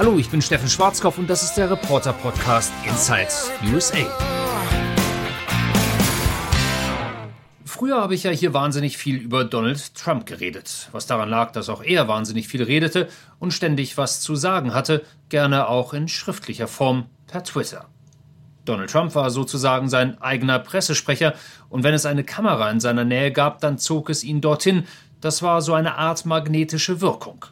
Hallo, 0.00 0.16
ich 0.16 0.30
bin 0.30 0.40
Steffen 0.40 0.70
Schwarzkopf 0.70 1.18
und 1.18 1.28
das 1.28 1.42
ist 1.42 1.58
der 1.58 1.70
Reporter 1.70 2.14
Podcast 2.14 2.72
Inside 2.86 3.28
USA. 3.70 3.98
Früher 7.66 8.00
habe 8.00 8.14
ich 8.14 8.22
ja 8.22 8.30
hier 8.30 8.54
wahnsinnig 8.54 8.96
viel 8.96 9.16
über 9.16 9.44
Donald 9.44 9.94
Trump 9.94 10.24
geredet, 10.24 10.88
was 10.92 11.06
daran 11.06 11.28
lag, 11.28 11.50
dass 11.50 11.68
auch 11.68 11.82
er 11.82 12.08
wahnsinnig 12.08 12.48
viel 12.48 12.62
redete 12.62 13.10
und 13.38 13.52
ständig 13.52 13.98
was 13.98 14.22
zu 14.22 14.36
sagen 14.36 14.72
hatte, 14.72 15.04
gerne 15.28 15.68
auch 15.68 15.92
in 15.92 16.08
schriftlicher 16.08 16.66
Form 16.66 17.04
per 17.26 17.44
Twitter. 17.44 17.84
Donald 18.64 18.88
Trump 18.88 19.14
war 19.14 19.28
sozusagen 19.28 19.90
sein 19.90 20.18
eigener 20.22 20.60
Pressesprecher, 20.60 21.34
und 21.68 21.84
wenn 21.84 21.92
es 21.92 22.06
eine 22.06 22.24
Kamera 22.24 22.70
in 22.70 22.80
seiner 22.80 23.04
Nähe 23.04 23.32
gab, 23.32 23.60
dann 23.60 23.76
zog 23.76 24.08
es 24.08 24.24
ihn 24.24 24.40
dorthin. 24.40 24.84
Das 25.20 25.42
war 25.42 25.60
so 25.60 25.74
eine 25.74 25.96
Art 25.98 26.24
magnetische 26.24 27.02
Wirkung. 27.02 27.44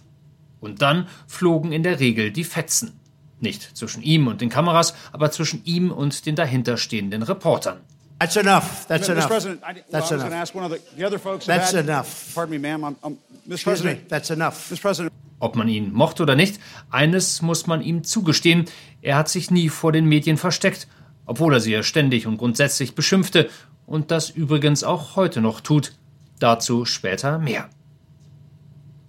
Und 0.60 0.82
dann 0.82 1.08
flogen 1.26 1.72
in 1.72 1.82
der 1.82 2.00
Regel 2.00 2.30
die 2.30 2.44
Fetzen. 2.44 2.98
Nicht 3.40 3.76
zwischen 3.76 4.02
ihm 4.02 4.26
und 4.26 4.40
den 4.40 4.48
Kameras, 4.48 4.94
aber 5.12 5.30
zwischen 5.30 5.64
ihm 5.64 5.90
und 5.92 6.26
den 6.26 6.34
dahinterstehenden 6.34 7.22
Reportern. 7.22 7.78
That's 8.18 8.36
enough. 8.36 8.86
That's 8.88 9.08
Mr. 9.08 9.12
enough. 9.12 9.28
President, 9.28 9.62
I, 9.62 9.74
well, 9.74 9.84
That's 9.90 10.10
I 10.10 10.14
was 10.14 10.22
enough. 10.24 10.34
ask 10.34 10.54
one 10.54 10.64
of 10.64 10.72
the, 10.72 10.80
the 10.96 11.06
other 11.06 11.18
folks. 11.20 11.46
That's 11.46 11.72
had, 11.72 11.84
enough. 11.84 12.32
Pardon 12.34 12.50
me, 12.50 12.58
ma'am. 12.58 12.84
I'm, 12.84 12.96
I'm, 13.02 13.18
Mr. 13.48 13.64
President, 13.64 14.00
me. 14.00 14.08
That's 14.08 14.30
enough. 14.30 14.70
Mr. 14.70 14.80
President. 14.80 15.12
Ob 15.38 15.54
man 15.54 15.68
ihn 15.68 15.92
mochte 15.92 16.24
oder 16.24 16.34
nicht, 16.34 16.58
eines 16.90 17.42
muss 17.42 17.68
man 17.68 17.80
ihm 17.80 18.02
zugestehen, 18.02 18.64
er 19.02 19.16
hat 19.16 19.28
sich 19.28 19.52
nie 19.52 19.68
vor 19.68 19.92
den 19.92 20.06
Medien 20.06 20.36
versteckt, 20.36 20.88
obwohl 21.26 21.54
er 21.54 21.60
sie 21.60 21.70
ja 21.70 21.84
ständig 21.84 22.26
und 22.26 22.38
grundsätzlich 22.38 22.96
beschimpfte 22.96 23.48
und 23.86 24.10
das 24.10 24.30
übrigens 24.30 24.82
auch 24.82 25.14
heute 25.14 25.40
noch 25.40 25.60
tut. 25.60 25.92
Dazu 26.40 26.84
später 26.84 27.38
mehr. 27.38 27.70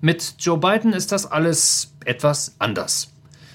Mit 0.02 0.36
Joe 0.40 0.58
Biden 0.58 0.94
ist 0.94 1.12
das 1.12 1.26
alles 1.26 1.94
etwas 2.06 2.56
anders. 2.58 3.12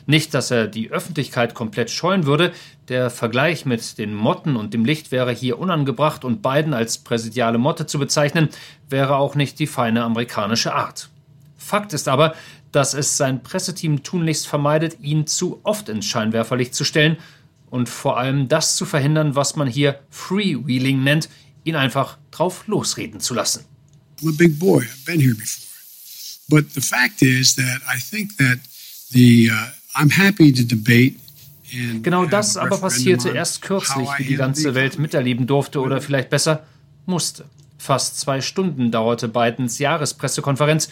Nicht, 0.07 0.35
dass 0.35 0.51
er 0.51 0.67
die 0.67 0.91
Öffentlichkeit 0.91 1.55
komplett 1.55 1.91
scheuen 1.91 2.27
würde, 2.27 2.53
der 2.89 3.09
Vergleich 3.09 3.65
mit 3.65 3.97
den 3.97 4.15
Motten 4.15 4.57
und 4.57 4.75
dem 4.75 4.85
Licht 4.85 5.11
wäre 5.11 5.33
hier 5.33 5.59
unangebracht 5.59 6.25
und 6.25 6.43
Biden 6.43 6.75
als 6.75 6.99
präsidiale 6.99 7.57
Motte 7.57 7.87
zu 7.87 7.99
bezeichnen, 7.99 8.51
wäre 8.91 9.17
auch 9.17 9.35
nicht 9.35 9.59
die 9.59 9.67
feine 9.67 10.03
amerikanische 10.05 10.75
Art. 10.75 11.09
Fakt 11.57 11.95
ist 11.95 12.09
aber, 12.09 12.35
dass 12.73 12.93
es 12.93 13.17
sein 13.17 13.43
Presseteam 13.43 14.03
tunlichst 14.03 14.47
vermeidet, 14.47 14.99
ihn 15.01 15.27
zu 15.27 15.61
oft 15.63 15.89
ins 15.89 16.05
Scheinwerferlicht 16.05 16.75
zu 16.75 16.85
stellen 16.85 17.17
und 17.71 17.89
vor 17.89 18.19
allem 18.19 18.49
das 18.49 18.77
zu 18.77 18.85
verhindern, 18.85 19.35
was 19.35 19.57
man 19.57 19.67
hier 19.67 20.01
Freewheeling 20.11 21.03
nennt, 21.03 21.31
ihn 21.65 21.77
einfach 21.77 22.19
drauf 22.31 22.67
losreden 22.67 23.21
zu 23.21 23.33
lassen. 23.33 23.65
I'm 24.21 24.29
a 24.29 24.33
big 24.37 24.59
boy. 24.59 24.83
I've 24.83 25.07
been 25.07 25.21
here 25.21 25.35
before. 25.35 25.64
But 26.49 26.73
the 26.75 26.81
fact 26.81 27.23
is 27.23 27.55
that 27.57 27.81
I 27.89 27.99
think 27.99 28.37
that 28.39 28.59
the 29.11 29.51
uh, 29.51 30.01
I'm 30.01 30.11
happy 30.11 30.53
to 30.53 30.63
debate. 30.63 31.17
and 31.73 32.05
Genau 32.05 32.27
das 32.27 32.57
aber 32.57 32.79
passierte 32.79 33.31
erst 33.31 33.63
kürzlich, 33.63 34.09
wie 34.19 34.25
die 34.25 34.37
ganze 34.37 34.75
Welt 34.75 34.99
miterleben 34.99 35.47
durfte 35.47 35.81
oder 35.81 36.01
vielleicht 36.01 36.31
besser 36.31 36.65
musste. 37.07 37.45
Fast 37.79 38.21
zwei 38.21 38.41
Stunden 38.41 38.91
dauerte 38.91 39.29
Bidens 39.29 39.79
Jahrespressekonferenz. 39.79 40.89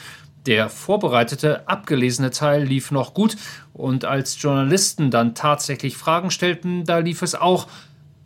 Der 0.46 0.68
vorbereitete, 0.68 1.68
abgelesene 1.68 2.30
Teil 2.30 2.64
lief 2.64 2.90
noch 2.90 3.14
gut 3.14 3.36
und 3.72 4.04
als 4.04 4.42
Journalisten 4.42 5.10
dann 5.10 5.36
tatsächlich 5.36 5.96
Fragen 5.96 6.32
stellten, 6.32 6.84
da 6.84 6.98
lief 6.98 7.22
es 7.22 7.36
auch, 7.36 7.68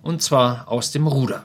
und 0.01 0.23
zwar 0.23 0.69
aus 0.69 0.93
dem 0.93 1.07
Ruder. 1.07 1.45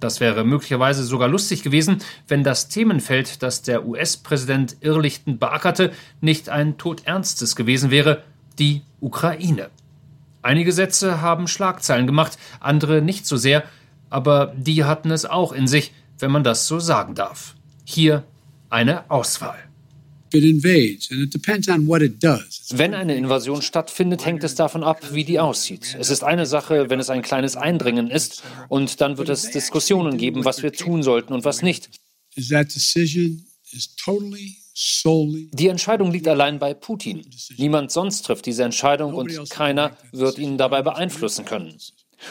Das 0.00 0.20
wäre 0.20 0.44
möglicherweise 0.44 1.04
sogar 1.04 1.28
lustig 1.28 1.62
gewesen, 1.62 1.98
wenn 2.28 2.44
das 2.44 2.68
Themenfeld, 2.68 3.42
das 3.42 3.62
der 3.62 3.86
US-Präsident 3.86 4.76
irrlichtend 4.80 5.40
beackerte, 5.40 5.92
nicht 6.20 6.48
ein 6.48 6.76
todernstes 6.76 7.56
gewesen 7.56 7.90
wäre, 7.90 8.22
die 8.58 8.82
Ukraine. 9.00 9.70
Einige 10.42 10.72
Sätze 10.72 11.20
haben 11.20 11.48
Schlagzeilen 11.48 12.06
gemacht, 12.06 12.38
andere 12.60 13.02
nicht 13.02 13.26
so 13.26 13.36
sehr, 13.36 13.64
aber 14.10 14.52
die 14.56 14.84
hatten 14.84 15.10
es 15.10 15.24
auch 15.24 15.52
in 15.52 15.66
sich, 15.66 15.92
wenn 16.18 16.30
man 16.30 16.44
das 16.44 16.66
so 16.66 16.78
sagen 16.78 17.14
darf. 17.14 17.54
Hier 17.84 18.22
eine 18.70 19.10
Auswahl. 19.10 19.65
Wenn 22.70 22.94
eine 22.94 23.16
Invasion 23.16 23.62
stattfindet, 23.62 24.24
hängt 24.24 24.44
es 24.44 24.54
davon 24.54 24.82
ab, 24.82 25.12
wie 25.12 25.24
die 25.24 25.38
aussieht. 25.40 25.96
Es 25.98 26.10
ist 26.10 26.22
eine 26.24 26.46
Sache, 26.46 26.90
wenn 26.90 27.00
es 27.00 27.10
ein 27.10 27.22
kleines 27.22 27.56
Eindringen 27.56 28.10
ist, 28.10 28.42
und 28.68 29.00
dann 29.00 29.18
wird 29.18 29.28
es 29.28 29.50
Diskussionen 29.50 30.18
geben, 30.18 30.44
was 30.44 30.62
wir 30.62 30.72
tun 30.72 31.02
sollten 31.02 31.32
und 31.32 31.44
was 31.44 31.62
nicht. 31.62 31.90
Die 35.52 35.68
Entscheidung 35.68 36.12
liegt 36.12 36.28
allein 36.28 36.58
bei 36.58 36.74
Putin. 36.74 37.26
Niemand 37.56 37.90
sonst 37.90 38.22
trifft 38.22 38.46
diese 38.46 38.64
Entscheidung 38.64 39.14
und 39.14 39.50
keiner 39.50 39.96
wird 40.12 40.38
ihn 40.38 40.58
dabei 40.58 40.82
beeinflussen 40.82 41.44
können. 41.44 41.78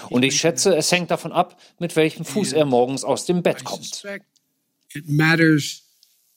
Und 0.10 0.24
ich 0.24 0.36
schätze, 0.40 0.76
es 0.76 0.92
hängt 0.92 1.12
davon 1.12 1.32
ab, 1.32 1.60
mit 1.80 1.96
welchem 1.96 2.26
Fuß 2.26 2.54
er 2.54 2.66
morgens 2.66 3.04
aus 3.04 3.26
dem 3.26 3.44
Bett 3.44 3.64
kommt. 3.64 4.04
it 4.96 5.10
matters 5.10 5.85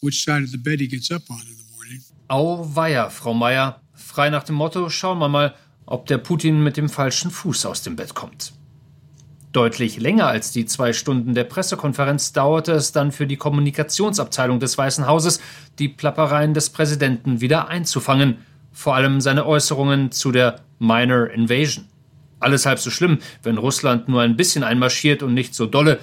which 0.01 0.25
side 0.25 0.43
of 0.43 0.51
the 0.51 0.59
bed 0.59 0.81
he 0.81 0.89
gets 0.89 1.11
up 1.11 1.23
on 1.31 1.41
in 1.41 1.57
the 1.57 1.65
morning. 1.75 2.03
Auweia, 2.29 3.11
Frau 3.11 3.35
Meier. 3.35 3.81
Frei 3.95 4.31
nach 4.31 4.45
dem 4.45 4.57
Motto, 4.57 4.89
schauen 4.89 5.19
wir 5.19 5.29
mal, 5.29 5.55
ob 5.87 6.07
der 6.07 6.19
Putin 6.19 6.63
mit 6.63 6.77
dem 6.77 6.89
falschen 6.89 7.31
Fuß 7.31 7.67
aus 7.67 7.83
dem 7.83 7.97
Bett 7.97 8.15
kommt. 8.15 8.53
Deutlich 9.53 9.99
länger 9.99 10.27
als 10.27 10.53
die 10.53 10.67
zwei 10.67 10.93
Stunden 10.93 11.35
der 11.35 11.45
Pressekonferenz 11.45 12.33
dauerte 12.33 12.73
es 12.73 12.93
dann 12.93 13.13
für 13.13 13.27
die 13.27 13.39
Kommunikationsabteilung 13.39 14.61
des 14.61 14.77
Weißen 14.77 15.07
Hauses, 15.07 15.41
die 15.79 15.89
Plappereien 15.89 16.53
des 16.53 16.71
Präsidenten 16.71 17.41
wieder 17.41 17.69
einzufangen, 17.69 18.39
vor 18.73 18.95
allem 18.95 19.21
seine 19.21 19.47
Äußerungen 19.47 20.13
zu 20.13 20.33
der 20.33 20.61
Minor 20.79 21.31
Invasion. 21.31 21.87
Alles 22.41 22.67
halb 22.67 22.79
so 22.79 22.91
schlimm, 22.91 23.19
wenn 23.43 23.59
Russland 23.59 24.09
nur 24.09 24.21
ein 24.21 24.37
bisschen 24.37 24.63
einmarschiert 24.63 25.23
und 25.23 25.35
nicht 25.35 25.55
so 25.55 25.67
dolle. 25.67 25.99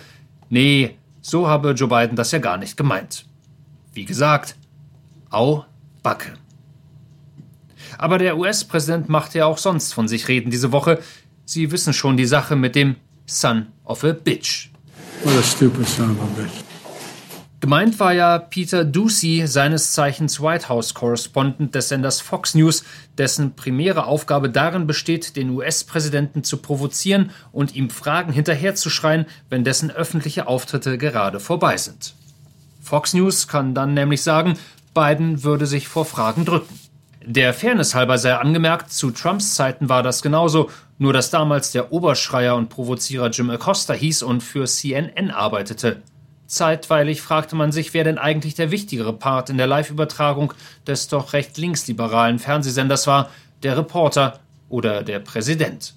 Nee, 0.50 0.98
so 1.22 1.48
habe 1.48 1.72
Joe 1.72 1.88
Biden 1.88 2.16
das 2.16 2.32
ja 2.32 2.40
gar 2.40 2.58
nicht 2.58 2.76
gemeint. 2.76 3.26
Wie 3.96 4.06
gesagt, 4.06 4.58
au 5.30 5.64
Backe. 6.04 6.34
Aber 7.98 8.18
der 8.18 8.38
US-Präsident 8.38 9.08
macht 9.08 9.34
ja 9.36 9.46
auch 9.46 9.58
sonst 9.58 9.94
von 9.94 10.10
sich 10.10 10.28
reden 10.28 10.52
diese 10.52 10.74
Woche. 10.74 11.00
Sie 11.46 11.72
wissen 11.72 11.94
schon 11.94 12.18
die 12.18 12.26
Sache 12.26 12.58
mit 12.58 12.76
dem 12.76 12.98
Son 13.26 13.68
of 13.86 14.04
a 14.04 14.12
Bitch. 14.12 14.70
What 15.24 15.38
a 15.38 15.44
stupid 15.44 15.88
son 15.88 16.12
of 16.12 16.22
a 16.22 16.42
bitch. 16.42 16.52
Gemeint 17.62 17.98
war 18.02 18.14
ja 18.14 18.38
Peter 18.38 18.84
Ducey, 18.84 19.48
seines 19.48 19.94
Zeichens 19.94 20.42
White 20.42 20.68
House-Korrespondent 20.68 21.74
des 21.74 21.88
Senders 21.88 22.20
Fox 22.20 22.54
News, 22.54 22.84
dessen 23.18 23.56
primäre 23.56 24.08
Aufgabe 24.08 24.50
darin 24.50 24.88
besteht, 24.88 25.38
den 25.38 25.50
US-Präsidenten 25.52 26.44
zu 26.44 26.58
provozieren 26.58 27.32
und 27.54 27.76
ihm 27.76 27.90
Fragen 27.90 28.34
hinterherzuschreien, 28.34 29.26
wenn 29.50 29.64
dessen 29.64 29.90
öffentliche 29.90 30.48
Auftritte 30.48 30.98
gerade 30.98 31.40
vorbei 31.40 31.78
sind. 31.78 32.14
Fox 32.85 33.16
News 33.16 33.47
kann 33.47 33.73
dann 33.73 33.96
nämlich 33.96 34.22
sagen, 34.22 34.59
Biden 34.94 35.44
würde 35.44 35.66
sich 35.66 35.88
vor 35.88 36.06
Fragen 36.06 36.46
drücken. 36.46 36.79
Der 37.25 37.51
Fairness 37.51 37.96
halber 37.96 38.19
sei 38.19 38.35
angemerkt, 38.35 38.94
zu 38.94 39.09
Trumps 39.09 39.56
Zeiten 39.56 39.90
war 39.90 40.03
das 40.03 40.22
genauso, 40.22 40.69
nur 41.00 41.12
dass 41.12 41.31
damals 41.31 41.72
der 41.72 41.91
Oberschreier 41.91 42.56
und 42.56 42.69
Provozierer 42.69 43.31
Jim 43.31 43.50
Acosta 43.50 43.96
hieß 43.96 44.22
und 44.22 44.41
für 44.41 44.66
CNN 44.66 45.31
arbeitete. 45.31 46.03
Zeitweilig 46.46 47.23
fragte 47.23 47.56
man 47.56 47.72
sich, 47.72 47.96
wer 47.96 48.03
denn 48.03 48.19
eigentlich 48.19 48.53
der 48.53 48.69
wichtigere 48.69 49.13
Part 49.13 49.50
in 49.50 49.57
der 49.57 49.66
Live-Übertragung 49.66 50.53
des 50.85 51.07
doch 51.07 51.34
recht 51.34 51.57
linksliberalen 51.57 52.38
Fernsehsenders 52.38 53.07
war, 53.07 53.31
der 53.63 53.78
Reporter 53.78 54.41
oder 54.69 55.02
der 55.02 55.17
Präsident. 55.17 55.96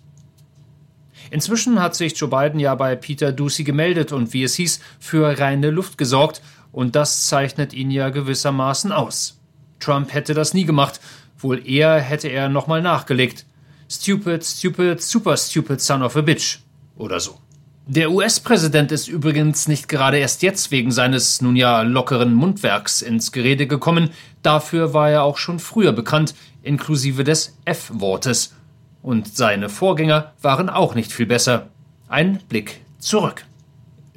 Inzwischen 1.31 1.81
hat 1.83 1.95
sich 1.95 2.19
Joe 2.19 2.31
Biden 2.31 2.59
ja 2.59 2.75
bei 2.75 2.97
Peter 2.97 3.33
Ducey 3.33 3.65
gemeldet 3.65 4.13
und 4.13 4.33
wie 4.33 4.45
es 4.45 4.55
hieß, 4.55 4.81
für 4.99 5.39
reine 5.39 5.71
Luft 5.71 5.99
gesorgt, 5.99 6.41
und 6.73 6.97
das 6.97 7.27
zeichnet 7.27 7.73
ihn 7.73 7.91
ja 7.91 8.11
gewissermaßen 8.11 8.93
aus. 8.93 9.39
Trump 9.81 10.13
hätte 10.13 10.35
das 10.35 10.55
nie 10.55 10.65
gemacht, 10.65 11.01
wohl 11.39 11.67
eher 11.69 12.01
hätte 12.01 12.29
er 12.29 12.49
nochmal 12.49 12.83
nachgelegt. 12.83 13.47
Stupid, 13.89 14.45
stupid, 14.45 15.03
super 15.03 15.37
stupid 15.37 15.81
son 15.81 16.03
of 16.03 16.17
a 16.17 16.21
bitch. 16.21 16.59
Oder 16.97 17.21
so. 17.21 17.39
Der 17.87 18.11
US-Präsident 18.11 18.93
ist 18.93 19.09
übrigens 19.09 19.67
nicht 19.67 19.89
gerade 19.89 20.19
erst 20.19 20.43
jetzt 20.43 20.71
wegen 20.71 20.91
seines 20.91 21.41
nun 21.41 21.57
ja 21.57 21.81
lockeren 21.81 22.35
Mundwerks 22.35 23.01
ins 23.01 23.33
Gerede 23.33 23.67
gekommen, 23.67 24.11
dafür 24.43 24.93
war 24.93 25.09
er 25.09 25.23
auch 25.23 25.39
schon 25.39 25.59
früher 25.59 25.93
bekannt, 25.93 26.35
inklusive 26.63 27.25
des 27.25 27.57
F-Wortes. 27.65 28.55
Und 29.01 29.35
seine 29.35 29.71
Vorgänger 29.71 30.35
waren 30.43 30.69
auch 30.69 30.95
nicht 30.95 31.13
viel 31.13 31.25
besser. 31.25 31.69
Ein 32.09 32.41
Blick 32.51 32.83
zurück. 32.99 33.47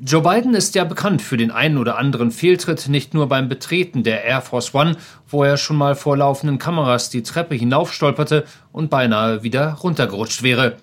Joe 0.04 0.24
Biden 0.24 0.56
ist 0.56 0.74
ja 0.74 0.84
bekannt 0.84 1.22
für 1.22 1.38
den 1.38 1.52
einen 1.52 1.78
oder 1.78 2.00
anderen 2.00 2.32
Fehltritt, 2.32 2.90
nicht 2.90 3.14
nur 3.14 3.30
beim 3.30 3.48
Betreten 3.48 4.02
der 4.02 4.24
Air 4.24 4.42
Force 4.42 4.74
One, 4.74 4.98
wo 5.28 5.44
er 5.44 5.58
schon 5.58 5.76
mal 5.76 5.94
vor 5.94 6.18
laufenden 6.18 6.58
Kameras 6.58 7.12
die 7.12 7.22
Treppe 7.22 7.54
hinaufstolperte 7.54 8.46
und 8.72 8.90
beinahe 8.90 9.44
wieder 9.44 9.74
runtergerutscht 9.74 10.42
wäre, 10.42 10.78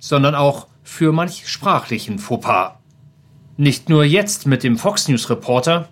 sondern 0.00 0.34
auch 0.34 0.66
für 0.82 1.12
manch 1.12 1.46
sprachlichen 1.46 2.18
Fauxpas. 2.18 2.72
Nicht 3.56 3.88
nur 3.88 4.02
jetzt 4.02 4.48
mit 4.48 4.64
dem 4.64 4.78
Fox 4.78 5.06
News 5.06 5.30
Reporter, 5.30 5.88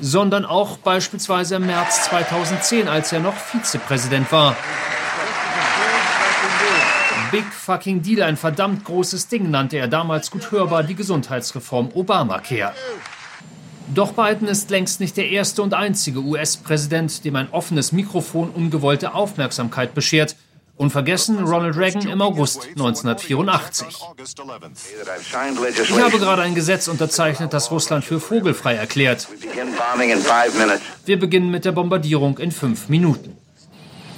sondern 0.00 0.46
auch 0.46 0.78
beispielsweise 0.78 1.56
im 1.56 1.66
März 1.66 2.06
2010, 2.06 2.88
als 2.88 3.12
er 3.12 3.20
noch 3.20 3.36
Vizepräsident 3.36 4.32
war. 4.32 4.56
Big 7.30 7.44
fucking 7.44 8.02
Deal, 8.02 8.22
ein 8.22 8.36
verdammt 8.36 8.84
großes 8.84 9.28
Ding, 9.28 9.50
nannte 9.50 9.76
er 9.76 9.88
damals 9.88 10.30
gut 10.30 10.50
hörbar 10.50 10.82
die 10.82 10.94
Gesundheitsreform 10.94 11.90
Obamacare. 11.94 12.74
Doch 13.94 14.12
Biden 14.12 14.48
ist 14.48 14.70
längst 14.70 15.00
nicht 15.00 15.16
der 15.16 15.28
erste 15.30 15.62
und 15.62 15.74
einzige 15.74 16.20
US-Präsident, 16.20 17.24
dem 17.24 17.36
ein 17.36 17.50
offenes 17.50 17.92
Mikrofon 17.92 18.50
ungewollte 18.50 19.14
Aufmerksamkeit 19.14 19.94
beschert. 19.94 20.36
Unvergessen 20.76 21.44
Ronald 21.44 21.76
Reagan 21.76 22.08
im 22.08 22.22
August 22.22 22.68
1984. 22.68 23.88
Ich 25.82 26.00
habe 26.00 26.18
gerade 26.18 26.42
ein 26.42 26.54
Gesetz 26.54 26.88
unterzeichnet, 26.88 27.52
das 27.52 27.70
Russland 27.70 28.04
für 28.04 28.18
vogelfrei 28.18 28.76
erklärt. 28.76 29.28
Wir 31.04 31.18
beginnen 31.18 31.50
mit 31.50 31.64
der 31.64 31.72
Bombardierung 31.72 32.38
in 32.38 32.50
fünf 32.50 32.88
Minuten. 32.88 33.36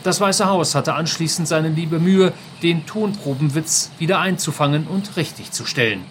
Das 0.03 0.21
Weiße 0.21 0.47
Haus 0.47 0.75
hatte 0.75 0.95
anschließend 0.95 1.47
seine 1.47 1.69
liebe 1.69 2.01
Mühe, 2.01 2.33
den 2.63 2.87
Tonprobenwitz 2.87 3.91
wieder 3.99 4.19
einzufangen 4.19 4.87
und 4.89 5.17
richtigzustellen. 5.17 6.05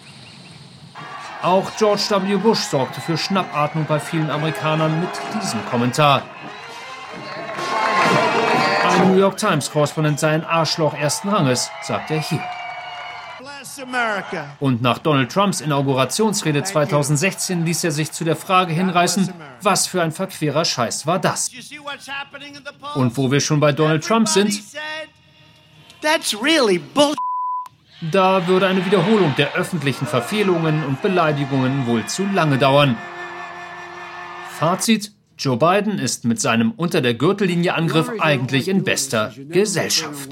Auch 1.42 1.72
George 1.76 2.02
W. 2.08 2.36
Bush 2.36 2.60
sorgte 2.60 3.00
für 3.00 3.18
Schnappatmung 3.18 3.84
bei 3.86 4.00
vielen 4.00 4.30
Amerikanern 4.30 5.00
mit 5.00 5.10
diesem 5.42 5.64
Kommentar. 5.66 6.22
Ein 8.88 9.12
New 9.12 9.18
York 9.18 9.36
Times-Korrespondent 9.36 10.20
sei 10.20 10.30
ein 10.30 10.44
Arschloch 10.44 10.94
ersten 10.94 11.28
Ranges, 11.28 11.70
sagt 11.82 12.10
er 12.10 12.20
hier. 12.20 12.42
Und 14.60 14.82
nach 14.82 14.98
Donald 14.98 15.30
Trumps 15.32 15.60
Inaugurationsrede 15.60 16.62
2016 16.62 17.64
ließ 17.64 17.84
er 17.84 17.90
sich 17.90 18.12
zu 18.12 18.24
der 18.24 18.36
Frage 18.36 18.72
hinreißen, 18.72 19.32
was 19.60 19.86
für 19.86 20.02
ein 20.02 20.12
verquerer 20.12 20.64
Scheiß 20.64 21.06
war 21.06 21.18
das? 21.18 21.50
Und 22.94 23.16
wo 23.16 23.30
wir 23.30 23.40
schon 23.40 23.60
bei 23.60 23.72
Donald 23.72 24.04
Trump 24.04 24.28
sind, 24.28 24.60
da 28.10 28.46
würde 28.48 28.66
eine 28.66 28.84
Wiederholung 28.84 29.34
der 29.36 29.54
öffentlichen 29.54 30.06
Verfehlungen 30.06 30.84
und 30.84 31.02
Beleidigungen 31.02 31.86
wohl 31.86 32.04
zu 32.06 32.26
lange 32.26 32.58
dauern. 32.58 32.96
Fazit, 34.58 35.12
Joe 35.38 35.56
Biden 35.56 35.98
ist 35.98 36.24
mit 36.24 36.40
seinem 36.40 36.72
unter 36.72 37.00
der 37.00 37.14
Gürtellinie 37.14 37.74
Angriff 37.74 38.10
eigentlich 38.20 38.68
in 38.68 38.84
bester 38.84 39.32
Gesellschaft. 39.48 40.30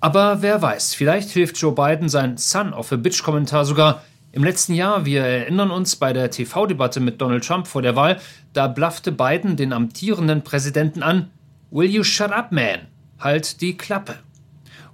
Aber 0.00 0.40
wer 0.40 0.62
weiß, 0.62 0.94
vielleicht 0.94 1.28
hilft 1.28 1.58
Joe 1.58 1.74
Biden 1.74 2.08
sein 2.08 2.38
Son 2.38 2.72
of 2.72 2.90
a 2.90 2.96
Bitch 2.96 3.22
Kommentar 3.22 3.66
sogar. 3.66 4.02
Im 4.32 4.42
letzten 4.42 4.72
Jahr, 4.72 5.04
wir 5.04 5.22
erinnern 5.22 5.70
uns 5.70 5.96
bei 5.96 6.14
der 6.14 6.30
TV-Debatte 6.30 7.00
mit 7.00 7.20
Donald 7.20 7.46
Trump 7.46 7.66
vor 7.66 7.82
der 7.82 7.96
Wahl, 7.96 8.18
da 8.54 8.66
blaffte 8.66 9.12
Biden 9.12 9.56
den 9.56 9.74
amtierenden 9.74 10.42
Präsidenten 10.42 11.02
an, 11.02 11.30
Will 11.70 11.90
you 11.90 12.02
shut 12.02 12.32
up, 12.32 12.50
man? 12.50 12.88
Halt 13.18 13.60
die 13.60 13.76
Klappe. 13.76 14.16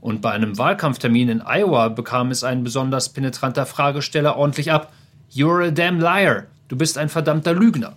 Und 0.00 0.23
bei 0.23 0.32
einem 0.32 0.58
Wahlkampftermin 0.58 1.29
in 1.29 1.43
Iowa 1.43 1.88
bekam 1.88 2.31
es 2.31 2.44
ein 2.44 2.64
besonders 2.64 3.09
penetranter 3.11 3.64
Fragesteller 3.64 4.37
ordentlich 4.37 4.73
ab. 4.73 4.93
You're 5.32 5.69
a 5.69 5.70
damn 5.70 6.00
liar. 6.00 6.44
Du 6.69 6.76
bist 6.76 6.99
ein 6.99 7.09
verdammter 7.09 7.55
Lügner. 7.55 7.97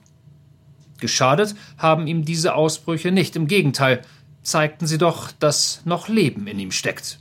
Geschadet 1.00 1.56
haben 1.78 2.08
ihm 2.08 2.24
diese 2.24 2.56
Ausbrüche 2.56 3.12
nicht, 3.12 3.36
im 3.36 3.48
Gegenteil, 3.48 4.02
zeigten 4.44 4.88
sie 4.88 4.98
doch, 4.98 5.32
dass 5.32 5.82
noch 5.86 6.08
Leben 6.08 6.48
in 6.48 6.60
ihm 6.60 6.72
steckt. 6.72 7.20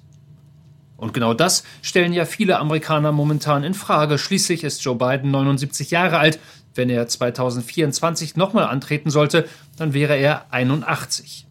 Und 0.96 1.14
genau 1.14 1.32
das 1.32 1.62
stellen 1.80 2.12
ja 2.12 2.24
viele 2.24 2.58
Amerikaner 2.58 3.12
momentan 3.12 3.62
in 3.62 3.74
Frage. 3.74 4.18
Schließlich 4.18 4.64
ist 4.64 4.82
Joe 4.82 4.96
Biden 4.96 5.30
79 5.30 5.90
Jahre 5.90 6.18
alt. 6.18 6.40
Wenn 6.74 6.90
er 6.90 7.06
2024 7.06 8.36
nochmal 8.36 8.64
antreten 8.64 9.10
sollte, 9.10 9.48
dann 9.76 9.94
wäre 9.94 10.16
er 10.16 10.46
81. 10.50 11.46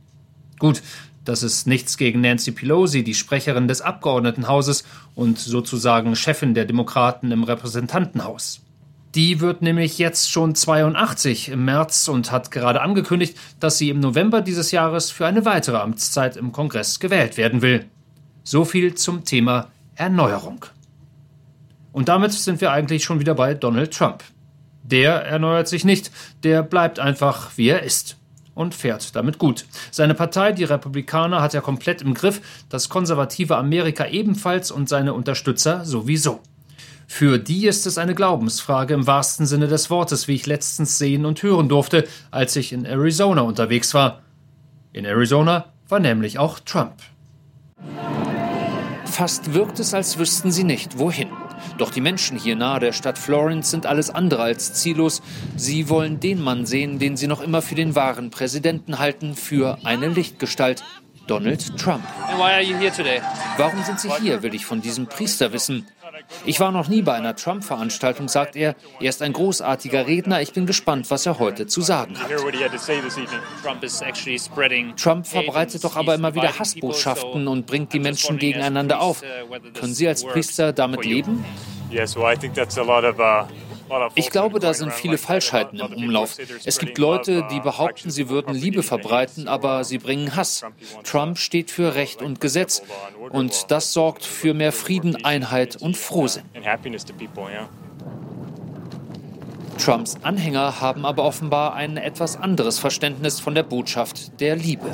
Gut, 0.60 0.82
das 1.24 1.44
ist 1.44 1.66
nichts 1.68 1.98
gegen 1.98 2.22
Nancy 2.22 2.52
Pelosi, 2.52 3.04
die 3.04 3.14
Sprecherin 3.14 3.68
des 3.68 3.82
Abgeordnetenhauses 3.82 4.84
und 5.16 5.40
sozusagen 5.40 6.16
Chefin 6.16 6.54
der 6.54 6.66
Demokraten 6.66 7.32
im 7.32 7.44
Repräsentantenhaus. 7.44 8.62
Die 9.18 9.42
wird 9.42 9.64
nämlich 9.64 9.98
jetzt 9.98 10.30
schon 10.30 10.54
82 10.54 11.50
im 11.50 11.66
März 11.66 12.08
und 12.08 12.32
hat 12.32 12.52
gerade 12.52 12.84
angekündigt, 12.84 13.36
dass 13.60 13.80
sie 13.80 13.90
im 13.90 14.00
November 14.00 14.42
dieses 14.42 14.70
Jahres 14.70 15.10
für 15.10 15.26
eine 15.26 15.44
weitere 15.44 15.78
Amtszeit 15.78 16.38
im 16.38 16.52
Kongress 16.52 17.00
gewählt 17.00 17.36
werden 17.36 17.64
will. 17.64 17.86
So 18.44 18.64
viel 18.64 18.94
zum 18.94 19.26
Thema 19.26 19.70
Erneuerung. 19.96 20.66
Und 21.92 22.10
damit 22.10 22.32
sind 22.32 22.62
wir 22.62 22.72
eigentlich 22.72 23.06
schon 23.06 23.20
wieder 23.20 23.34
bei 23.34 23.56
Donald 23.56 23.92
Trump. 23.92 24.24
Der 24.84 25.26
erneuert 25.26 25.68
sich 25.68 25.84
nicht, 25.84 26.12
der 26.44 26.62
bleibt 26.62 27.00
einfach, 27.00 27.50
wie 27.58 27.70
er 27.70 27.82
ist 27.82 28.18
und 28.54 28.76
fährt 28.76 29.16
damit 29.16 29.40
gut. 29.40 29.66
Seine 29.90 30.14
Partei, 30.14 30.52
die 30.52 30.64
Republikaner, 30.64 31.42
hat 31.42 31.56
er 31.56 31.62
komplett 31.62 32.04
im 32.04 32.14
Griff, 32.14 32.40
das 32.70 32.88
konservative 32.88 33.58
Amerika 33.58 34.06
ebenfalls 34.06 34.70
und 34.70 34.88
seine 34.88 35.16
Unterstützer 35.16 35.86
sowieso. 35.86 36.40
Für 37.08 37.40
die 37.40 37.66
ist 37.68 37.88
es 37.88 37.98
eine 37.98 38.14
Glaubensfrage 38.14 38.94
im 38.94 39.08
wahrsten 39.08 39.46
Sinne 39.46 39.68
des 39.68 39.90
Wortes, 39.90 40.28
wie 40.28 40.36
ich 40.36 40.46
letztens 40.46 40.98
sehen 40.98 41.26
und 41.26 41.42
hören 41.42 41.70
durfte, 41.70 42.08
als 42.32 42.56
ich 42.58 42.74
in 42.74 42.86
Arizona 42.86 43.42
unterwegs 43.42 43.94
war. 43.94 44.22
In 44.92 45.06
Arizona 45.06 45.74
war 45.88 46.00
nämlich 46.00 46.38
auch 46.38 46.60
Trump. 46.60 46.96
Fast 49.06 49.54
wirkt 49.54 49.80
es, 49.80 49.94
als 49.94 50.20
wüssten 50.20 50.52
sie 50.52 50.66
nicht, 50.66 51.00
wohin. 51.00 51.30
Doch 51.78 51.92
die 51.92 52.02
Menschen 52.02 52.38
hier 52.38 52.56
nahe 52.56 52.80
der 52.80 52.92
Stadt 52.92 53.18
Florence 53.18 53.72
sind 53.72 53.86
alles 53.86 54.10
andere 54.10 54.44
als 54.44 54.74
ziellos. 54.74 55.22
Sie 55.56 55.90
wollen 55.90 56.20
den 56.20 56.42
Mann 56.42 56.66
sehen, 56.66 57.00
den 57.00 57.18
sie 57.18 57.28
noch 57.28 57.42
immer 57.42 57.62
für 57.62 57.76
den 57.76 57.96
wahren 57.96 58.32
Präsidenten 58.32 59.00
halten, 59.00 59.36
für 59.36 59.80
eine 59.84 60.08
Lichtgestalt. 60.08 60.84
Donald 61.28 61.78
Trump. 61.78 62.04
Warum 63.58 63.84
sind 63.84 64.00
Sie 64.00 64.10
hier, 64.22 64.44
will 64.44 64.56
ich 64.56 64.66
von 64.66 64.82
diesem 64.82 65.08
Priester 65.08 65.52
wissen. 65.52 65.86
Ich 66.46 66.60
war 66.60 66.72
noch 66.72 66.88
nie 66.88 67.02
bei 67.02 67.14
einer 67.14 67.36
Trump-Veranstaltung, 67.36 68.28
sagt 68.28 68.56
er. 68.56 68.76
Er 69.00 69.10
ist 69.10 69.22
ein 69.22 69.34
großartiger 69.34 70.08
Redner. 70.08 70.42
Ich 70.42 70.54
bin 70.54 70.66
gespannt, 70.66 71.10
was 71.12 71.26
er 71.26 71.40
heute 71.40 71.68
zu 71.68 71.82
sagen 71.82 72.16
hat. 72.20 72.30
Trump 74.96 75.28
verbreitet 75.28 75.84
doch 75.84 75.96
aber 75.96 76.16
immer 76.16 76.36
wieder 76.36 76.60
Hassbotschaften 76.60 77.48
und 77.48 77.66
bringt 77.66 77.94
die 77.94 78.00
Menschen 78.00 78.38
gegeneinander 78.38 79.02
auf. 79.02 79.24
Können 79.80 79.94
Sie 79.94 80.08
als 80.08 80.24
Priester 80.24 80.74
damit 80.74 81.06
leben? 81.06 81.46
Ich 84.16 84.30
glaube, 84.30 84.60
da 84.60 84.74
sind 84.74 84.94
viele 84.94 85.18
Falschheiten 85.18 85.80
im 85.80 85.94
Umlauf. 85.94 86.38
Es 86.66 86.80
gibt 86.80 86.98
Leute, 86.98 87.48
die 87.52 87.60
behaupten, 87.60 88.10
sie 88.10 88.30
würden 88.30 88.54
Liebe 88.54 88.84
verbreiten, 88.84 89.48
aber 89.48 89.84
sie 89.84 89.98
bringen 89.98 90.36
Hass. 90.36 90.66
Trump 91.04 91.38
steht 91.38 91.72
für 91.72 91.96
Recht 91.96 92.22
und 92.22 92.42
Gesetz 92.42 92.82
und 93.30 93.72
das 93.72 93.94
sorgt 93.94 94.26
für 94.26 94.54
mehr 94.54 94.72
Frieden, 94.72 95.24
Einheit 95.24 95.76
und 95.78 95.98
Frohsinn. 95.98 96.44
Trumps 99.78 100.18
Anhänger 100.24 100.82
haben 100.82 101.06
aber 101.06 101.24
offenbar 101.24 101.76
ein 101.76 101.98
etwas 101.98 102.36
anderes 102.36 102.80
Verständnis 102.80 103.40
von 103.40 103.54
der 103.54 103.64
Botschaft 103.64 104.40
der 104.42 104.56
Liebe. 104.56 104.90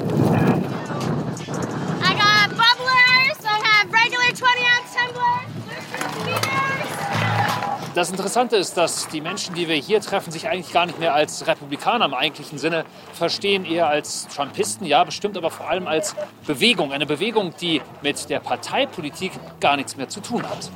Das 7.96 8.10
Interessante 8.10 8.56
ist, 8.56 8.76
dass 8.76 9.08
die 9.10 9.22
Menschen, 9.22 9.54
die 9.54 9.68
wir 9.68 9.76
hier 9.76 10.02
treffen, 10.02 10.32
sich 10.32 10.48
eigentlich 10.48 10.74
gar 10.74 10.88
nicht 10.88 11.00
mehr 11.00 11.14
als 11.14 11.46
Republikaner 11.46 12.06
im 12.06 12.16
eigentlichen 12.16 12.58
Sinne 12.58 12.86
verstehen, 13.14 13.66
eher 13.66 13.88
als 13.88 14.28
Trumpisten, 14.30 14.88
ja, 14.88 15.04
bestimmt, 15.04 15.38
aber 15.38 15.52
vor 15.52 15.70
allem 15.70 15.86
als 15.86 16.16
Bewegung. 16.48 16.92
Eine 16.92 17.06
Bewegung, 17.06 17.54
die 17.62 17.82
mit 18.02 18.32
der 18.32 18.40
Parteipolitik 18.40 19.32
gar 19.60 19.76
nichts 19.76 19.96
mehr 19.96 20.10
zu 20.10 20.22
tun 20.22 20.42
hat. 20.50 20.72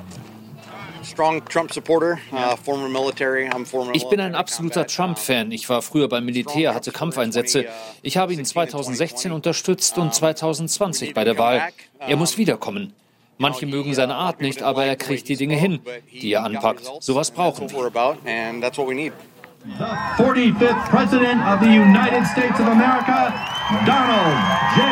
Uh, 1.01 1.41
ich 3.93 4.09
bin 4.09 4.19
ein 4.19 4.35
absoluter 4.35 4.85
Trump-Fan. 4.85 5.51
Ich 5.51 5.69
war 5.69 5.81
früher 5.81 6.09
beim 6.09 6.23
Militär, 6.23 6.75
hatte 6.75 6.91
Kampfeinsätze. 6.91 7.65
Ich 8.03 8.17
habe 8.17 8.33
ihn 8.33 8.45
2016 8.45 9.31
unterstützt 9.31 9.97
und 9.97 10.13
2020 10.13 11.15
bei 11.15 11.23
der 11.23 11.39
Wahl. 11.39 11.69
Er 11.99 12.15
muss 12.15 12.37
wiederkommen. 12.37 12.93
Manche 13.37 13.65
mögen 13.65 13.93
seine 13.93 14.15
Art 14.15 14.41
nicht, 14.41 14.63
aber 14.63 14.85
er 14.85 14.95
kriegt 14.95 15.27
die 15.29 15.35
Dinge 15.35 15.55
hin, 15.55 15.79
die 16.11 16.33
er 16.33 16.43
anpackt. 16.43 16.89
Sowas 16.99 17.31
brauchen 17.31 17.69
wir. 17.69 17.91
The 19.65 19.83
45th 20.23 20.89
President 20.89 21.41
of 21.45 21.59
the 21.59 21.67
United 21.67 22.25
States 22.25 22.57
of 22.57 22.67
America, 22.67 23.33
Donald 23.85 24.37
J. 24.77 24.85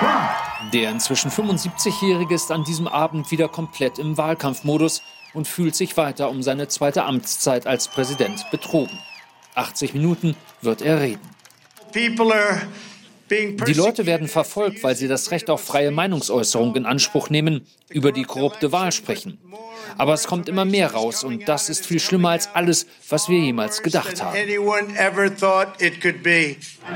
Trump. 0.00 0.72
Der 0.72 0.90
inzwischen 0.90 1.30
75-Jährige 1.30 2.34
ist 2.34 2.50
an 2.50 2.64
diesem 2.64 2.88
Abend 2.88 3.30
wieder 3.30 3.48
komplett 3.48 4.00
im 4.00 4.18
Wahlkampfmodus 4.18 5.02
und 5.32 5.46
fühlt 5.46 5.76
sich 5.76 5.96
weiter 5.96 6.28
um 6.28 6.42
seine 6.42 6.66
zweite 6.66 7.04
Amtszeit 7.04 7.68
als 7.68 7.86
Präsident 7.88 8.50
betrogen. 8.50 8.98
80 9.54 9.94
Minuten 9.94 10.34
wird 10.60 10.82
er 10.82 11.00
reden. 11.00 11.20
People 11.92 12.34
are 12.34 12.62
Die 13.30 13.74
Leute 13.74 14.06
werden 14.06 14.26
verfolgt, 14.26 14.82
weil 14.82 14.96
sie 14.96 15.06
das 15.06 15.30
Recht 15.30 15.50
auf 15.50 15.62
freie 15.62 15.92
Meinungsäußerung 15.92 16.74
in 16.74 16.84
Anspruch 16.84 17.30
nehmen, 17.30 17.64
über 17.88 18.10
die 18.10 18.24
korrupte 18.24 18.72
Wahl 18.72 18.90
sprechen. 18.92 19.38
Aber 19.96 20.14
es 20.14 20.26
kommt 20.26 20.48
immer 20.48 20.64
mehr 20.64 20.92
raus 20.92 21.22
und 21.24 21.48
das 21.48 21.68
ist 21.68 21.86
viel 21.86 22.00
schlimmer 22.00 22.30
als 22.30 22.48
alles, 22.54 22.86
was 23.08 23.28
wir 23.28 23.38
jemals 23.38 23.82
gedacht 23.82 24.22
haben. 24.22 24.36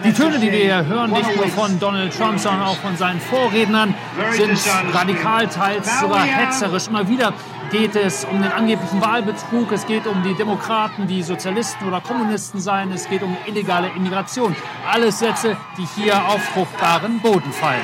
Die 0.04 0.12
Töne, 0.12 0.38
die 0.38 0.52
wir 0.52 0.58
hier 0.58 0.86
hören, 0.86 1.12
nicht 1.12 1.36
nur 1.36 1.48
von 1.48 1.78
Donald 1.78 2.16
Trump, 2.16 2.38
sondern 2.38 2.62
auch 2.62 2.78
von 2.78 2.96
seinen 2.96 3.20
Vorrednern, 3.20 3.94
sind 4.32 4.58
radikal, 4.92 5.48
teils 5.48 6.00
sogar 6.00 6.24
hetzerisch. 6.24 6.88
Immer 6.88 7.08
wieder 7.08 7.34
geht 7.74 7.96
es 7.96 8.24
um 8.24 8.40
den 8.40 8.52
angeblichen 8.52 9.00
Wahlbetrug, 9.00 9.72
es 9.72 9.84
geht 9.84 10.06
um 10.06 10.22
die 10.22 10.34
Demokraten, 10.34 11.08
die 11.08 11.24
Sozialisten 11.24 11.88
oder 11.88 12.00
Kommunisten 12.00 12.60
seien, 12.60 12.92
es 12.92 13.08
geht 13.08 13.20
um 13.20 13.36
illegale 13.48 13.88
Immigration. 13.96 14.54
Alles 14.88 15.18
Sätze, 15.18 15.56
die 15.76 15.84
hier 16.00 16.14
auf 16.28 16.40
fruchtbaren 16.40 17.18
Boden 17.18 17.50
fallen. 17.50 17.82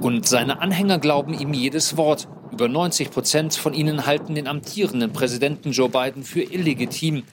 Und 0.00 0.26
seine 0.26 0.62
Anhänger 0.62 0.98
glauben 0.98 1.34
ihm 1.34 1.52
jedes 1.52 1.98
Wort. 1.98 2.26
Über 2.50 2.68
90 2.68 3.10
Prozent 3.10 3.54
von 3.54 3.74
ihnen 3.74 4.06
halten 4.06 4.34
den 4.34 4.48
amtierenden 4.48 5.12
Präsidenten 5.12 5.72
Joe 5.72 5.90
Biden 5.90 6.22
für 6.22 6.40
illegitim. 6.40 7.24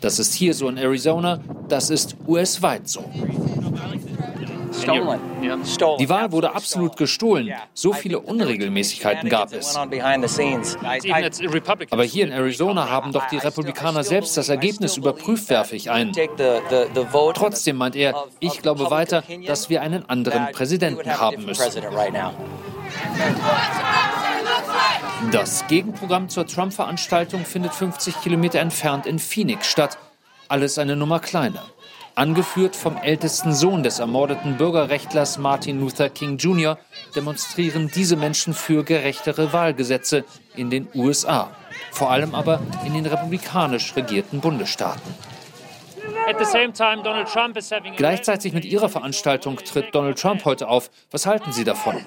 Das 0.00 0.18
ist 0.18 0.34
hier 0.34 0.52
so 0.52 0.68
in 0.68 0.78
Arizona, 0.78 1.38
das 1.68 1.90
ist 1.90 2.16
US-weit 2.26 2.88
so. 2.88 3.04
Die 4.86 6.08
Wahl 6.08 6.32
wurde 6.32 6.54
absolut 6.54 6.96
gestohlen. 6.96 7.52
So 7.74 7.92
viele 7.92 8.20
Unregelmäßigkeiten 8.20 9.28
gab 9.28 9.52
es. 9.52 9.76
Aber 9.76 9.94
hier 12.04 12.24
in 12.24 12.32
Arizona 12.32 12.88
haben 12.88 13.12
doch 13.12 13.28
die 13.28 13.36
Republikaner 13.38 14.04
selbst 14.04 14.36
das 14.36 14.48
Ergebnis 14.48 14.96
überprüft, 14.96 15.50
werfe 15.50 15.74
ich 15.76 15.90
ein. 15.90 16.12
Trotzdem 17.34 17.76
meint 17.76 17.96
er, 17.96 18.24
ich 18.40 18.62
glaube 18.62 18.90
weiter, 18.90 19.22
dass 19.46 19.70
wir 19.70 19.82
einen 19.82 20.08
anderen 20.08 20.52
Präsidenten 20.52 21.18
haben 21.18 21.44
müssen. 21.44 21.82
Das 25.32 25.66
Gegenprogramm 25.66 26.28
zur 26.28 26.46
Trump-Veranstaltung 26.46 27.44
findet 27.44 27.74
50 27.74 28.20
Kilometer 28.22 28.60
entfernt 28.60 29.06
in 29.06 29.18
Phoenix 29.18 29.66
statt. 29.66 29.98
Alles 30.48 30.78
eine 30.78 30.94
Nummer 30.96 31.20
kleiner. 31.20 31.64
Angeführt 32.18 32.74
vom 32.74 32.96
ältesten 32.96 33.54
Sohn 33.54 33.84
des 33.84 34.00
ermordeten 34.00 34.56
Bürgerrechtlers 34.56 35.38
Martin 35.38 35.78
Luther 35.78 36.08
King 36.08 36.36
Jr. 36.36 36.76
demonstrieren 37.14 37.92
diese 37.94 38.16
Menschen 38.16 38.54
für 38.54 38.82
gerechtere 38.82 39.52
Wahlgesetze 39.52 40.24
in 40.56 40.68
den 40.68 40.88
USA, 40.96 41.48
vor 41.92 42.10
allem 42.10 42.34
aber 42.34 42.58
in 42.84 42.94
den 42.94 43.06
republikanisch 43.06 43.94
regierten 43.94 44.40
Bundesstaaten. 44.40 45.14
Gleichzeitig 47.96 48.52
mit 48.52 48.64
ihrer 48.64 48.88
Veranstaltung 48.88 49.58
tritt 49.58 49.94
Donald 49.94 50.18
Trump 50.18 50.44
heute 50.44 50.66
auf. 50.66 50.90
Was 51.12 51.24
halten 51.24 51.52
Sie 51.52 51.62
davon? 51.62 52.04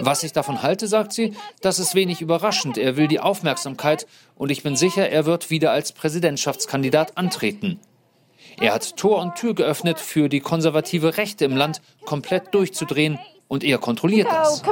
Was 0.00 0.22
ich 0.22 0.32
davon 0.32 0.62
halte, 0.62 0.86
sagt 0.86 1.12
sie, 1.12 1.36
das 1.60 1.78
ist 1.78 1.94
wenig 1.94 2.20
überraschend. 2.20 2.78
Er 2.78 2.96
will 2.96 3.08
die 3.08 3.20
Aufmerksamkeit 3.20 4.06
und 4.36 4.50
ich 4.50 4.62
bin 4.62 4.76
sicher, 4.76 5.08
er 5.08 5.26
wird 5.26 5.50
wieder 5.50 5.72
als 5.72 5.92
Präsidentschaftskandidat 5.92 7.16
antreten. 7.16 7.80
Er 8.60 8.74
hat 8.74 8.96
Tor 8.96 9.20
und 9.20 9.36
Tür 9.36 9.54
geöffnet 9.54 10.00
für 10.00 10.28
die 10.28 10.40
konservative 10.40 11.16
Rechte 11.16 11.44
im 11.44 11.56
Land, 11.56 11.80
komplett 12.04 12.54
durchzudrehen 12.54 13.18
und 13.46 13.64
er 13.64 13.78
kontrolliert 13.78 14.28
das. 14.30 14.62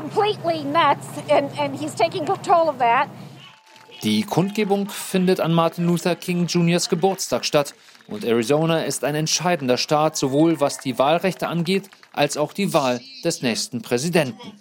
Die 4.03 4.23
Kundgebung 4.23 4.89
findet 4.91 5.41
an 5.41 5.53
Martin 5.55 5.87
Luther 5.87 6.17
King 6.17 6.47
Jr.'s 6.47 6.89
Geburtstag 6.89 7.45
statt 7.45 7.75
und 8.09 8.25
Arizona 8.25 8.83
ist 8.85 9.05
ein 9.05 9.15
entscheidender 9.15 9.77
Staat, 9.77 10.17
sowohl 10.17 10.61
was 10.61 10.79
die 10.79 10.99
Wahlrechte 10.99 11.49
angeht, 11.49 11.91
als 12.13 12.37
auch 12.37 12.53
die 12.53 12.73
Wahl 12.73 13.01
des 13.25 13.43
nächsten 13.43 13.83
Präsidenten. 13.83 14.53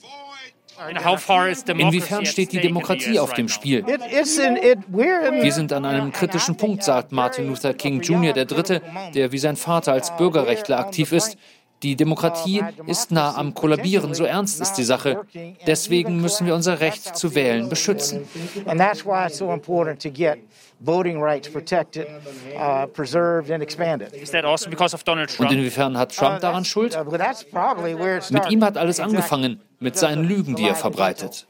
Inwiefern 1.68 2.26
steht 2.26 2.52
die 2.52 2.60
Demokratie 2.60 3.20
auf 3.20 3.34
dem 3.34 3.48
Spiel? 3.48 3.86
Wir 3.86 5.54
sind 5.54 5.72
an 5.72 5.86
einem 5.86 6.12
kritischen 6.12 6.58
Punkt, 6.58 6.84
sagt 6.84 7.12
Martin 7.12 7.48
Luther 7.48 7.74
King 7.74 8.02
Jr., 8.02 8.34
der 8.34 8.46
Dritte, 8.46 8.82
der 9.14 9.32
wie 9.32 9.38
sein 9.38 9.56
Vater 9.56 9.94
als 9.94 10.16
Bürgerrechtler 10.18 10.80
aktiv 10.80 11.14
ist. 11.14 11.38
Die 11.84 11.96
Demokratie 11.96 12.64
ist 12.88 13.12
nah 13.12 13.36
am 13.36 13.54
Kollabieren, 13.54 14.14
so 14.14 14.24
ernst 14.24 14.60
ist 14.60 14.74
die 14.74 14.84
Sache. 14.84 15.22
Deswegen 15.68 16.20
müssen 16.20 16.48
wir 16.48 16.56
unser 16.56 16.80
Recht 16.80 17.16
zu 17.16 17.36
wählen 17.36 17.70
beschützen. 17.70 18.28
Und 20.80 21.06
inwiefern 25.52 25.98
hat 25.98 26.16
Trump 26.16 26.42
daran 26.42 26.66
Schuld? 26.66 26.98
Mit 28.32 28.52
ihm 28.52 28.64
hat 28.64 28.78
alles 28.78 29.00
angefangen, 29.00 29.62
mit 29.80 29.98
seinen 29.98 30.28
Lügen, 30.28 30.56
die 30.56 30.68
er 30.68 30.76
verbreitet. 30.76 31.48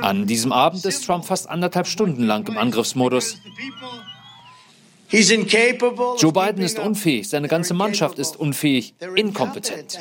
An 0.00 0.26
diesem 0.26 0.52
Abend 0.52 0.84
ist 0.84 1.04
Trump 1.04 1.24
fast 1.24 1.48
anderthalb 1.48 1.86
Stunden 1.86 2.24
lang 2.24 2.46
im 2.46 2.58
Angriffsmodus. 2.58 3.38
Joe 5.10 6.32
Biden 6.32 6.62
ist 6.62 6.78
unfähig, 6.78 7.28
seine 7.28 7.48
ganze 7.48 7.74
Mannschaft 7.74 8.18
ist 8.18 8.38
unfähig, 8.38 8.94
inkompetent. 9.14 9.98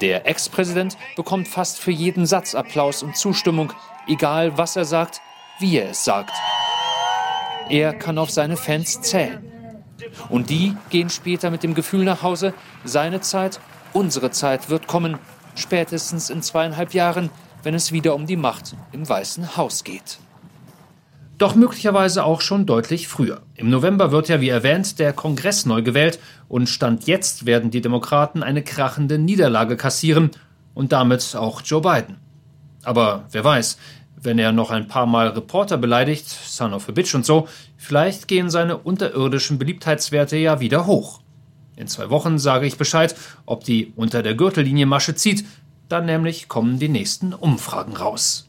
Der 0.00 0.26
Ex-Präsident 0.26 0.96
bekommt 1.16 1.48
fast 1.48 1.80
für 1.80 1.90
jeden 1.90 2.26
Satz 2.26 2.54
Applaus 2.54 3.02
und 3.02 3.16
Zustimmung, 3.16 3.72
egal 4.08 4.56
was 4.58 4.76
er 4.76 4.84
sagt, 4.84 5.20
wie 5.60 5.78
er 5.78 5.90
es 5.90 6.04
sagt. 6.04 6.32
Er 7.68 7.92
kann 7.92 8.18
auf 8.18 8.30
seine 8.30 8.56
Fans 8.56 9.00
zählen. 9.02 9.44
Und 10.28 10.50
die 10.50 10.74
gehen 10.90 11.10
später 11.10 11.50
mit 11.50 11.62
dem 11.62 11.74
Gefühl 11.74 12.04
nach 12.04 12.22
Hause, 12.22 12.54
seine 12.84 13.20
Zeit, 13.20 13.60
unsere 13.92 14.30
Zeit 14.30 14.70
wird 14.70 14.86
kommen, 14.86 15.18
spätestens 15.54 16.30
in 16.30 16.42
zweieinhalb 16.42 16.94
Jahren, 16.94 17.30
wenn 17.62 17.74
es 17.74 17.92
wieder 17.92 18.14
um 18.14 18.26
die 18.26 18.36
Macht 18.36 18.74
im 18.92 19.08
Weißen 19.08 19.56
Haus 19.56 19.84
geht. 19.84 20.18
Doch 21.36 21.54
möglicherweise 21.54 22.24
auch 22.24 22.40
schon 22.40 22.66
deutlich 22.66 23.06
früher. 23.06 23.42
Im 23.54 23.70
November 23.70 24.10
wird 24.10 24.28
ja, 24.28 24.40
wie 24.40 24.48
erwähnt, 24.48 24.98
der 24.98 25.12
Kongress 25.12 25.66
neu 25.66 25.82
gewählt 25.82 26.18
und 26.48 26.68
Stand 26.68 27.06
jetzt 27.06 27.46
werden 27.46 27.70
die 27.70 27.80
Demokraten 27.80 28.42
eine 28.42 28.62
krachende 28.62 29.18
Niederlage 29.18 29.76
kassieren 29.76 30.32
und 30.74 30.90
damit 30.90 31.36
auch 31.36 31.62
Joe 31.62 31.80
Biden. 31.80 32.16
Aber 32.82 33.26
wer 33.30 33.44
weiß, 33.44 33.78
wenn 34.22 34.38
er 34.38 34.52
noch 34.52 34.70
ein 34.70 34.88
paar 34.88 35.06
Mal 35.06 35.28
Reporter 35.28 35.76
beleidigt, 35.76 36.28
son 36.28 36.74
of 36.74 36.88
a 36.88 36.92
bitch 36.92 37.14
und 37.14 37.24
so, 37.24 37.48
vielleicht 37.76 38.28
gehen 38.28 38.50
seine 38.50 38.78
unterirdischen 38.78 39.58
Beliebtheitswerte 39.58 40.36
ja 40.36 40.60
wieder 40.60 40.86
hoch. 40.86 41.20
In 41.76 41.86
zwei 41.86 42.10
Wochen 42.10 42.38
sage 42.38 42.66
ich 42.66 42.76
Bescheid, 42.76 43.14
ob 43.46 43.64
die 43.64 43.92
unter 43.94 44.22
der 44.22 44.34
Gürtellinie 44.34 44.86
Masche 44.86 45.14
zieht, 45.14 45.44
dann 45.88 46.06
nämlich 46.06 46.48
kommen 46.48 46.78
die 46.78 46.88
nächsten 46.88 47.32
Umfragen 47.32 47.96
raus. 47.96 48.47